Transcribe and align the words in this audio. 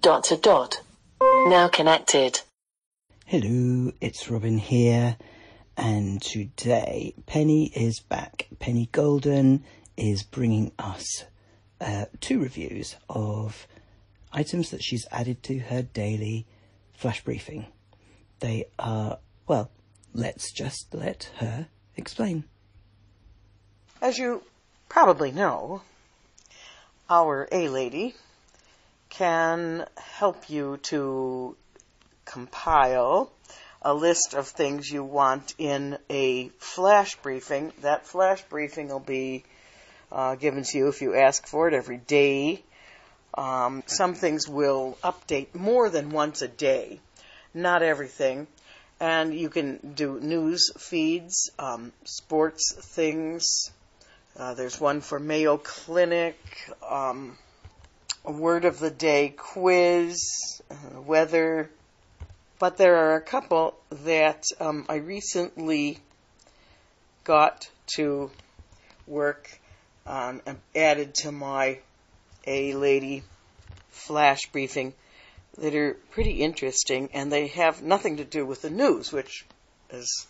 Dot 0.00 0.24
to 0.24 0.36
dot. 0.38 0.80
Now 1.20 1.68
connected. 1.68 2.40
Hello, 3.26 3.92
it's 4.00 4.30
Robin 4.30 4.56
here, 4.56 5.18
and 5.76 6.22
today 6.22 7.12
Penny 7.26 7.66
is 7.66 8.00
back. 8.00 8.48
Penny 8.58 8.88
Golden 8.92 9.62
is 9.98 10.22
bringing 10.22 10.72
us 10.78 11.24
uh, 11.82 12.06
two 12.20 12.40
reviews 12.40 12.96
of 13.10 13.66
items 14.32 14.70
that 14.70 14.82
she's 14.82 15.06
added 15.10 15.42
to 15.42 15.58
her 15.58 15.82
daily 15.82 16.46
flash 16.94 17.22
briefing. 17.22 17.66
They 18.38 18.68
are, 18.78 19.18
well, 19.46 19.70
let's 20.14 20.50
just 20.50 20.94
let 20.94 21.30
her 21.40 21.66
explain. 21.96 22.44
As 24.00 24.16
you 24.16 24.44
probably 24.88 25.30
know, 25.30 25.82
our 27.10 27.46
A 27.52 27.68
Lady 27.68 28.14
can 29.20 29.84
help 29.98 30.48
you 30.48 30.78
to 30.78 31.54
compile 32.24 33.30
a 33.82 33.92
list 33.92 34.32
of 34.32 34.48
things 34.48 34.90
you 34.90 35.04
want 35.04 35.52
in 35.58 35.98
a 36.08 36.48
flash 36.58 37.16
briefing. 37.16 37.70
That 37.82 38.06
flash 38.06 38.40
briefing 38.48 38.88
will 38.88 38.98
be 38.98 39.44
uh, 40.10 40.36
given 40.36 40.62
to 40.62 40.78
you 40.78 40.88
if 40.88 41.02
you 41.02 41.14
ask 41.16 41.46
for 41.46 41.68
it 41.68 41.74
every 41.74 41.98
day. 41.98 42.64
Um, 43.36 43.82
some 43.84 44.14
things 44.14 44.48
will 44.48 44.96
update 45.04 45.54
more 45.54 45.90
than 45.90 46.08
once 46.08 46.40
a 46.40 46.48
day, 46.48 46.98
not 47.52 47.82
everything. 47.82 48.46
And 49.00 49.34
you 49.34 49.50
can 49.50 49.92
do 49.96 50.18
news 50.18 50.72
feeds, 50.78 51.50
um, 51.58 51.92
sports 52.04 52.74
things. 52.74 53.70
Uh, 54.34 54.54
there's 54.54 54.80
one 54.80 55.02
for 55.02 55.18
Mayo 55.20 55.58
Clinic, 55.58 56.38
um, 56.88 57.36
a 58.24 58.32
word 58.32 58.64
of 58.64 58.78
the 58.78 58.90
day 58.90 59.34
quiz, 59.36 60.60
uh, 60.70 61.00
weather. 61.00 61.70
But 62.58 62.76
there 62.76 62.96
are 62.96 63.16
a 63.16 63.22
couple 63.22 63.74
that 63.90 64.44
um, 64.60 64.84
I 64.88 64.96
recently 64.96 65.98
got 67.24 67.68
to 67.94 68.30
work 69.06 69.48
on 70.06 70.42
and 70.46 70.58
added 70.74 71.14
to 71.14 71.32
my 71.32 71.78
A 72.46 72.74
Lady 72.74 73.22
flash 73.90 74.46
briefing 74.52 74.94
that 75.58 75.74
are 75.74 75.94
pretty 76.10 76.42
interesting, 76.42 77.10
and 77.12 77.32
they 77.32 77.48
have 77.48 77.82
nothing 77.82 78.18
to 78.18 78.24
do 78.24 78.46
with 78.46 78.62
the 78.62 78.70
news, 78.70 79.12
which 79.12 79.44
is, 79.90 80.26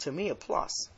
to 0.00 0.12
me, 0.12 0.28
a 0.28 0.34
plus. 0.34 0.88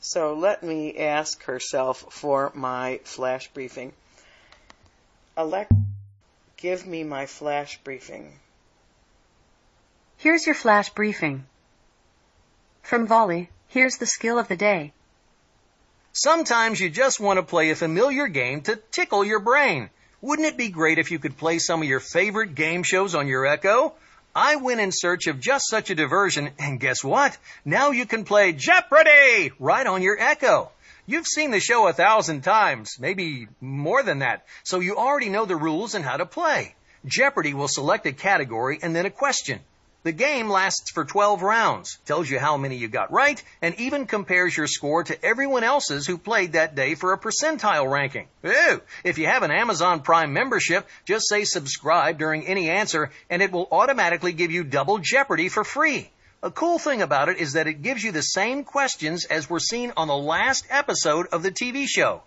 So 0.00 0.34
let 0.34 0.62
me 0.62 0.98
ask 0.98 1.42
herself 1.44 2.04
for 2.10 2.52
my 2.54 3.00
flash 3.04 3.48
briefing. 3.52 3.92
Alexa, 5.36 5.74
give 6.56 6.86
me 6.86 7.02
my 7.02 7.26
flash 7.26 7.78
briefing. 7.82 8.32
Here's 10.16 10.46
your 10.46 10.54
flash 10.54 10.90
briefing. 10.90 11.44
From 12.82 13.08
Volley, 13.08 13.50
here's 13.68 13.96
the 13.96 14.06
skill 14.06 14.38
of 14.38 14.46
the 14.46 14.56
day. 14.56 14.92
Sometimes 16.12 16.78
you 16.78 16.88
just 16.88 17.18
want 17.18 17.38
to 17.38 17.42
play 17.42 17.70
a 17.70 17.74
familiar 17.74 18.28
game 18.28 18.60
to 18.62 18.76
tickle 18.92 19.24
your 19.24 19.40
brain. 19.40 19.90
Wouldn't 20.20 20.46
it 20.46 20.56
be 20.56 20.68
great 20.68 20.98
if 20.98 21.10
you 21.10 21.18
could 21.18 21.36
play 21.36 21.58
some 21.58 21.82
of 21.82 21.88
your 21.88 21.98
favorite 21.98 22.54
game 22.54 22.84
shows 22.84 23.16
on 23.16 23.26
your 23.26 23.44
Echo? 23.44 23.94
I 24.36 24.56
went 24.56 24.80
in 24.80 24.92
search 24.92 25.26
of 25.26 25.40
just 25.40 25.68
such 25.68 25.90
a 25.90 25.96
diversion, 25.96 26.50
and 26.60 26.78
guess 26.78 27.02
what? 27.02 27.36
Now 27.64 27.90
you 27.90 28.06
can 28.06 28.24
play 28.24 28.52
Jeopardy! 28.52 29.50
right 29.58 29.86
on 29.86 30.02
your 30.02 30.18
Echo. 30.18 30.70
You've 31.06 31.26
seen 31.26 31.50
the 31.50 31.60
show 31.60 31.86
a 31.86 31.92
thousand 31.92 32.42
times, 32.42 32.98
maybe 32.98 33.46
more 33.60 34.02
than 34.02 34.20
that, 34.20 34.46
so 34.62 34.80
you 34.80 34.96
already 34.96 35.28
know 35.28 35.44
the 35.44 35.54
rules 35.56 35.94
and 35.94 36.02
how 36.04 36.16
to 36.16 36.24
play. 36.24 36.74
Jeopardy 37.04 37.52
will 37.52 37.68
select 37.68 38.06
a 38.06 38.12
category 38.12 38.78
and 38.80 38.96
then 38.96 39.04
a 39.04 39.10
question. 39.10 39.60
The 40.04 40.12
game 40.12 40.48
lasts 40.48 40.90
for 40.90 41.04
12 41.04 41.42
rounds, 41.42 41.98
tells 42.06 42.28
you 42.28 42.38
how 42.38 42.56
many 42.56 42.76
you 42.76 42.88
got 42.88 43.12
right, 43.12 43.42
and 43.60 43.74
even 43.80 44.06
compares 44.06 44.56
your 44.56 44.66
score 44.66 45.04
to 45.04 45.24
everyone 45.24 45.64
else's 45.64 46.06
who 46.06 46.16
played 46.16 46.52
that 46.52 46.74
day 46.74 46.94
for 46.94 47.12
a 47.12 47.18
percentile 47.18 47.90
ranking. 47.90 48.28
Ooh, 48.46 48.80
if 49.02 49.18
you 49.18 49.26
have 49.26 49.42
an 49.42 49.50
Amazon 49.50 50.00
Prime 50.00 50.32
membership, 50.32 50.86
just 51.06 51.28
say 51.28 51.44
subscribe 51.44 52.18
during 52.18 52.46
any 52.46 52.70
answer 52.70 53.10
and 53.28 53.42
it 53.42 53.52
will 53.52 53.68
automatically 53.70 54.32
give 54.32 54.50
you 54.50 54.64
double 54.64 54.98
Jeopardy 54.98 55.50
for 55.50 55.64
free. 55.64 56.10
A 56.44 56.50
cool 56.50 56.78
thing 56.78 57.00
about 57.00 57.30
it 57.30 57.38
is 57.38 57.54
that 57.54 57.68
it 57.68 57.80
gives 57.80 58.04
you 58.04 58.12
the 58.12 58.20
same 58.20 58.64
questions 58.64 59.24
as 59.24 59.48
were 59.48 59.58
seen 59.58 59.94
on 59.96 60.08
the 60.08 60.14
last 60.14 60.66
episode 60.68 61.26
of 61.28 61.42
the 61.42 61.50
TV 61.50 61.86
show. 61.88 62.22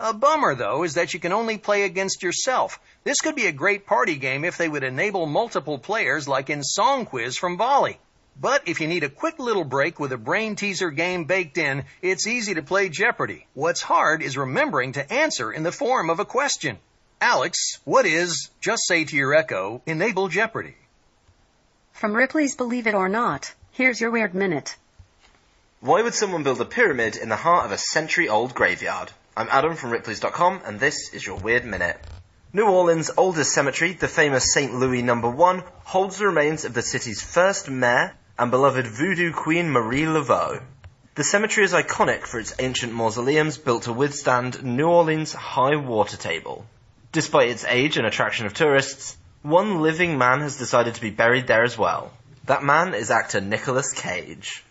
A 0.00 0.14
bummer, 0.14 0.54
though, 0.54 0.84
is 0.84 0.94
that 0.94 1.12
you 1.12 1.20
can 1.20 1.34
only 1.34 1.58
play 1.58 1.82
against 1.82 2.22
yourself. 2.22 2.80
This 3.04 3.20
could 3.20 3.34
be 3.34 3.46
a 3.46 3.52
great 3.52 3.84
party 3.84 4.16
game 4.16 4.46
if 4.46 4.56
they 4.56 4.70
would 4.70 4.84
enable 4.84 5.26
multiple 5.26 5.78
players 5.78 6.26
like 6.26 6.48
in 6.48 6.62
Song 6.62 7.04
Quiz 7.04 7.36
from 7.36 7.58
Volley. 7.58 8.00
But 8.40 8.66
if 8.66 8.80
you 8.80 8.88
need 8.88 9.04
a 9.04 9.10
quick 9.10 9.38
little 9.38 9.64
break 9.64 10.00
with 10.00 10.12
a 10.12 10.16
brain 10.16 10.56
teaser 10.56 10.90
game 10.90 11.24
baked 11.24 11.58
in, 11.58 11.84
it's 12.00 12.26
easy 12.26 12.54
to 12.54 12.62
play 12.62 12.88
Jeopardy. 12.88 13.46
What's 13.52 13.82
hard 13.82 14.22
is 14.22 14.38
remembering 14.38 14.92
to 14.92 15.12
answer 15.12 15.52
in 15.52 15.62
the 15.62 15.72
form 15.72 16.08
of 16.08 16.20
a 16.20 16.24
question. 16.24 16.78
Alex, 17.20 17.80
what 17.84 18.06
is, 18.06 18.48
just 18.62 18.86
say 18.86 19.04
to 19.04 19.14
your 19.14 19.34
echo, 19.34 19.82
enable 19.84 20.28
Jeopardy? 20.28 20.76
From 21.98 22.14
Ripley's 22.14 22.54
Believe 22.54 22.86
It 22.86 22.94
or 22.94 23.08
Not, 23.08 23.52
here's 23.72 24.00
your 24.00 24.12
weird 24.12 24.32
minute. 24.32 24.76
Why 25.80 26.00
would 26.00 26.14
someone 26.14 26.44
build 26.44 26.60
a 26.60 26.64
pyramid 26.64 27.16
in 27.16 27.28
the 27.28 27.34
heart 27.34 27.66
of 27.66 27.72
a 27.72 27.76
century 27.76 28.28
old 28.28 28.54
graveyard? 28.54 29.10
I'm 29.36 29.48
Adam 29.50 29.74
from 29.74 29.90
Ripley's.com, 29.90 30.60
and 30.64 30.78
this 30.78 31.12
is 31.12 31.26
your 31.26 31.38
Weird 31.38 31.64
Minute. 31.64 31.98
New 32.52 32.66
Orleans' 32.66 33.10
oldest 33.16 33.52
cemetery, 33.52 33.94
the 33.94 34.06
famous 34.06 34.52
St. 34.54 34.72
Louis 34.72 35.02
Number 35.02 35.28
1, 35.28 35.64
holds 35.82 36.18
the 36.18 36.26
remains 36.26 36.64
of 36.64 36.72
the 36.72 36.82
city's 36.82 37.20
first 37.20 37.68
mayor 37.68 38.14
and 38.38 38.52
beloved 38.52 38.86
voodoo 38.86 39.32
queen 39.32 39.68
Marie 39.68 40.06
Laveau. 40.06 40.62
The 41.16 41.24
cemetery 41.24 41.64
is 41.64 41.72
iconic 41.72 42.28
for 42.28 42.38
its 42.38 42.54
ancient 42.60 42.92
mausoleums 42.92 43.58
built 43.58 43.82
to 43.82 43.92
withstand 43.92 44.62
New 44.62 44.86
Orleans' 44.86 45.32
high 45.32 45.74
water 45.74 46.16
table. 46.16 46.64
Despite 47.10 47.48
its 47.48 47.64
age 47.64 47.96
and 47.96 48.06
attraction 48.06 48.46
of 48.46 48.54
tourists, 48.54 49.16
one 49.42 49.80
living 49.80 50.18
man 50.18 50.40
has 50.40 50.58
decided 50.58 50.94
to 50.94 51.00
be 51.00 51.10
buried 51.10 51.46
there 51.46 51.64
as 51.64 51.78
well. 51.78 52.12
That 52.46 52.64
man 52.64 52.94
is 52.94 53.10
actor 53.10 53.40
Nicolas 53.40 53.92
Cage. 53.92 54.64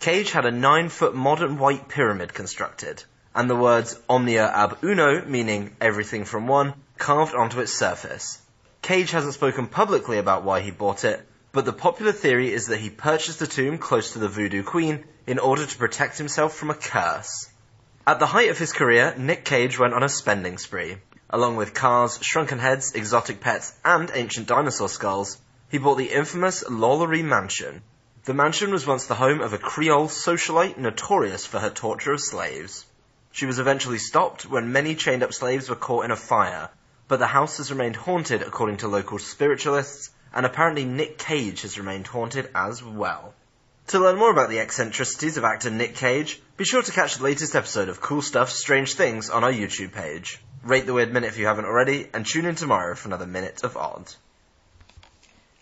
Cage 0.00 0.30
had 0.32 0.46
a 0.46 0.50
nine 0.50 0.88
foot 0.88 1.14
modern 1.14 1.58
white 1.58 1.88
pyramid 1.88 2.34
constructed 2.34 3.02
and 3.36 3.50
the 3.50 3.54
words 3.54 3.98
omnia 4.08 4.50
ab 4.50 4.78
uno, 4.82 5.22
meaning 5.26 5.76
everything 5.78 6.24
from 6.24 6.46
one, 6.46 6.72
carved 6.96 7.34
onto 7.34 7.60
its 7.60 7.78
surface. 7.78 8.40
Cage 8.80 9.10
hasn't 9.10 9.34
spoken 9.34 9.66
publicly 9.66 10.16
about 10.16 10.42
why 10.42 10.60
he 10.60 10.70
bought 10.70 11.04
it, 11.04 11.20
but 11.52 11.66
the 11.66 11.72
popular 11.72 12.12
theory 12.12 12.50
is 12.50 12.68
that 12.68 12.80
he 12.80 12.88
purchased 12.88 13.38
the 13.38 13.46
tomb 13.46 13.76
close 13.76 14.14
to 14.14 14.18
the 14.18 14.28
Voodoo 14.28 14.62
Queen 14.62 15.04
in 15.26 15.38
order 15.38 15.66
to 15.66 15.76
protect 15.76 16.16
himself 16.16 16.54
from 16.54 16.70
a 16.70 16.74
curse. 16.74 17.50
At 18.06 18.20
the 18.20 18.26
height 18.26 18.48
of 18.48 18.58
his 18.58 18.72
career, 18.72 19.14
Nick 19.18 19.44
Cage 19.44 19.78
went 19.78 19.92
on 19.92 20.02
a 20.02 20.08
spending 20.08 20.56
spree. 20.56 20.96
Along 21.28 21.56
with 21.56 21.74
cars, 21.74 22.18
shrunken 22.22 22.60
heads, 22.60 22.92
exotic 22.94 23.40
pets, 23.40 23.72
and 23.84 24.10
ancient 24.14 24.46
dinosaur 24.46 24.88
skulls, 24.88 25.38
he 25.68 25.78
bought 25.78 25.96
the 25.96 26.12
infamous 26.12 26.62
Lalaurie 26.62 27.24
Mansion. 27.24 27.82
The 28.24 28.34
mansion 28.34 28.70
was 28.70 28.86
once 28.86 29.06
the 29.06 29.16
home 29.16 29.40
of 29.40 29.52
a 29.52 29.58
Creole 29.58 30.08
socialite 30.08 30.76
notorious 30.76 31.44
for 31.44 31.58
her 31.58 31.70
torture 31.70 32.12
of 32.12 32.20
slaves. 32.20 32.84
She 33.32 33.46
was 33.46 33.58
eventually 33.58 33.98
stopped 33.98 34.46
when 34.46 34.72
many 34.72 34.94
chained 34.94 35.24
up 35.24 35.34
slaves 35.34 35.68
were 35.68 35.74
caught 35.74 36.04
in 36.04 36.12
a 36.12 36.16
fire, 36.16 36.70
but 37.08 37.18
the 37.18 37.26
house 37.26 37.58
has 37.58 37.72
remained 37.72 37.96
haunted 37.96 38.42
according 38.42 38.78
to 38.78 38.88
local 38.88 39.18
spiritualists, 39.18 40.10
and 40.32 40.46
apparently 40.46 40.84
Nick 40.84 41.18
Cage 41.18 41.62
has 41.62 41.78
remained 41.78 42.06
haunted 42.06 42.50
as 42.54 42.82
well. 42.82 43.34
To 43.88 44.00
learn 44.00 44.16
more 44.16 44.30
about 44.30 44.48
the 44.48 44.58
eccentricities 44.58 45.36
of 45.36 45.44
actor 45.44 45.70
Nick 45.70 45.96
Cage, 45.96 46.40
be 46.56 46.64
sure 46.64 46.82
to 46.82 46.92
catch 46.92 47.16
the 47.16 47.24
latest 47.24 47.54
episode 47.54 47.88
of 47.88 48.00
Cool 48.00 48.22
Stuff 48.22 48.50
Strange 48.50 48.94
Things 48.94 49.30
on 49.30 49.44
our 49.44 49.52
YouTube 49.52 49.92
page. 49.92 50.40
Rate 50.66 50.84
the 50.84 50.94
Weird 50.94 51.12
Minute 51.12 51.28
if 51.28 51.38
you 51.38 51.46
haven't 51.46 51.66
already, 51.66 52.08
and 52.12 52.26
tune 52.26 52.44
in 52.44 52.56
tomorrow 52.56 52.96
for 52.96 53.08
another 53.08 53.26
Minute 53.26 53.62
of 53.62 53.76
Odd. 53.76 54.12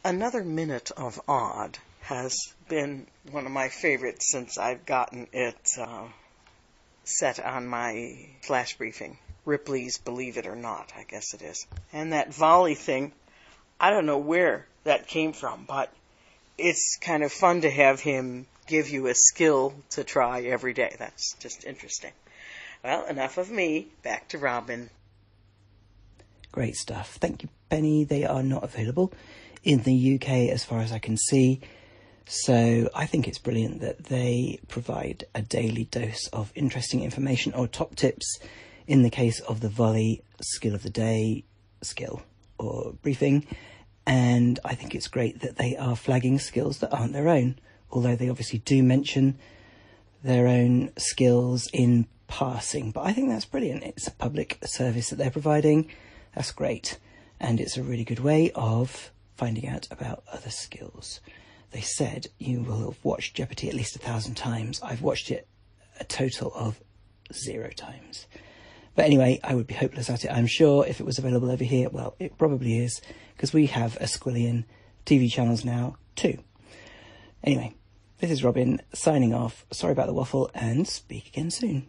Another 0.03 0.43
Minute 0.43 0.93
of 0.97 1.21
Odd 1.29 1.77
has 2.01 2.55
been 2.71 3.07
one 3.31 3.45
of 3.45 3.53
my 3.53 3.69
favorites 3.69 4.33
since 4.33 4.57
I've 4.57 4.87
gotten 4.87 5.27
it 5.35 5.69
uh, 5.79 6.07
set 7.05 7.39
on 7.39 7.67
my 7.67 8.31
flash 8.41 8.79
briefing. 8.79 9.19
Ripley's 9.45 9.99
Believe 9.99 10.39
It 10.39 10.47
or 10.47 10.57
Not, 10.57 10.91
I 10.97 11.03
guess 11.03 11.35
it 11.35 11.43
is. 11.43 11.67
And 11.93 12.15
that 12.15 12.33
volley 12.33 12.75
thing, 12.75 13.13
I 13.79 13.91
don't 13.91 14.07
know 14.07 14.17
where 14.17 14.67
that 14.85 15.07
came 15.07 15.35
from, 15.35 15.67
but 15.69 15.93
it's 16.57 16.97
kind 16.97 17.23
of 17.23 17.31
fun 17.31 17.61
to 17.61 17.71
have 17.71 18.01
him 18.01 18.47
give 18.67 18.89
you 18.89 19.09
a 19.09 19.15
skill 19.15 19.75
to 19.91 20.03
try 20.03 20.45
every 20.45 20.73
day. 20.73 20.97
That's 20.99 21.35
just 21.41 21.65
interesting. 21.65 22.13
Well, 22.85 23.07
enough 23.07 23.39
of 23.39 23.51
me. 23.51 23.89
Back 24.03 24.29
to 24.29 24.39
Robin. 24.39 24.91
Great 26.53 26.75
stuff. 26.75 27.17
Thank 27.17 27.43
you, 27.43 27.49
Penny. 27.71 28.05
They 28.05 28.25
are 28.25 28.43
not 28.43 28.63
available 28.63 29.11
in 29.63 29.83
the 29.85 30.15
UK 30.17 30.51
as 30.51 30.65
far 30.65 30.81
as 30.81 30.93
I 30.93 30.99
can 30.99 31.17
see. 31.17 31.63
So 32.27 32.91
I 32.95 33.07
think 33.07 33.27
it's 33.27 33.39
brilliant 33.39 33.81
that 33.81 34.05
they 34.05 34.61
provide 34.69 35.25
a 35.35 35.41
daily 35.41 35.85
dose 35.85 36.29
of 36.29 36.53
interesting 36.55 37.03
information 37.03 37.55
or 37.55 37.67
top 37.67 37.97
tips 37.97 38.39
in 38.87 39.03
the 39.03 39.11
case 39.11 39.41
of 39.41 39.61
the 39.61 39.71
volley 39.71 40.23
skill 40.43 40.75
of 40.75 40.83
the 40.83 40.91
day 40.91 41.45
skill. 41.83 42.23
or 42.59 42.93
briefing, 43.03 43.45
and 44.07 44.61
I 44.65 44.75
think 44.75 44.95
it's 44.95 45.09
great 45.09 45.41
that 45.41 45.57
they 45.57 45.77
are 45.77 45.97
flagging 45.97 46.39
skills 46.39 46.79
that 46.79 46.93
aren't 46.93 47.13
their 47.13 47.29
own, 47.29 47.59
although 47.91 48.15
they 48.15 48.29
obviously 48.29 48.61
do 48.61 48.83
mention 48.83 49.39
their 50.23 50.47
own 50.47 50.93
skills 50.97 51.69
in 51.73 52.07
passing. 52.27 52.91
But 52.91 53.03
I 53.03 53.13
think 53.13 53.29
that's 53.29 53.45
brilliant. 53.45 53.85
It's 53.85 54.07
a 54.07 54.13
public 54.13 54.59
service 54.65 55.11
that 55.11 55.17
they're 55.17 55.31
providing. 55.31 55.89
That's 56.35 56.53
great. 56.53 56.99
And 57.41 57.61
it's 57.61 57.77
a 57.77 57.83
really 57.83 58.05
good 58.05 58.21
way 58.21 58.51
of 58.55 59.11
finding 59.37 59.69
out 59.69 59.89
about 59.91 60.25
other 60.33 60.51
skills. 60.51 61.21
They 61.73 61.81
said 61.81 62.29
you 62.39 62.63
will 62.63 62.91
have 62.91 63.05
watched 63.05 63.35
Jeopardy 63.35 63.69
at 63.69 63.75
least 63.75 63.97
a 63.97 63.99
thousand 63.99 64.35
times. 64.35 64.81
I've 64.83 65.03
watched 65.03 65.31
it 65.31 65.49
a 65.99 66.05
total 66.05 66.53
of 66.55 66.81
zero 67.33 67.71
times. 67.71 68.27
But 68.95 69.07
anyway, 69.07 69.41
I 69.43 69.55
would 69.55 69.67
be 69.67 69.75
hopeless 69.75 70.09
at 70.09 70.25
it. 70.25 70.31
I'm 70.31 70.47
sure 70.47 70.87
if 70.87 71.01
it 71.01 71.07
was 71.07 71.19
available 71.19 71.51
over 71.51 71.65
here, 71.65 71.89
well, 71.91 72.15
it 72.21 72.39
probably 72.39 72.79
is, 72.79 73.01
because 73.35 73.53
we 73.53 73.67
have 73.67 73.97
a 73.97 74.05
squillion 74.05 74.65
TV 75.05 75.31
channels 75.31 75.65
now 75.65 75.97
too. 76.15 76.39
Anyway, 77.43 77.75
this 78.19 78.31
is 78.31 78.45
Robin 78.45 78.81
signing 78.93 79.35
off. 79.35 79.67
Sorry 79.73 79.93
about 79.93 80.07
the 80.07 80.15
waffle 80.15 80.51
and 80.55 80.87
speak 80.87 81.27
again 81.27 81.51
soon. 81.51 81.89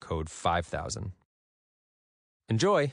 code 0.00 0.28
5000. 0.28 1.12
Enjoy! 2.48 2.92